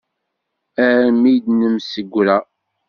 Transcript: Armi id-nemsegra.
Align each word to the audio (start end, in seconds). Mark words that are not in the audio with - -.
Armi 0.87 1.31
id-nemsegra. 1.35 2.37